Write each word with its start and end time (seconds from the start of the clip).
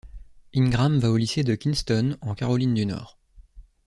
Ingram 0.55 0.97
va 0.97 1.11
au 1.11 1.17
lycée 1.17 1.43
de 1.43 1.53
Kinston, 1.53 2.17
en 2.21 2.33
Caroline 2.33 2.73
du 2.73 2.87
Nord. 2.87 3.19